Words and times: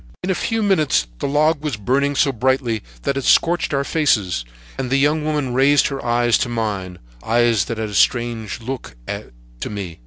"In 0.23 0.31
a 0.31 0.33
few 0.33 0.63
minutes 0.63 1.05
the 1.19 1.27
log 1.27 1.61
was 1.63 1.77
burning 1.77 2.15
so 2.15 2.31
brightly 2.31 2.81
that 3.03 3.17
it 3.17 3.23
scorched 3.23 3.71
our 3.71 3.83
faces, 3.83 4.43
and 4.79 4.89
the 4.89 4.97
young 4.97 5.23
woman 5.23 5.53
raised 5.53 5.89
her 5.89 6.03
eyes 6.03 6.39
to 6.39 6.49
mine—eyes 6.49 7.65
that 7.65 7.77
had 7.77 7.89
a 7.89 7.93
strange 7.93 8.61
look 8.61 8.95
to 9.59 9.69
me. 9.69 9.99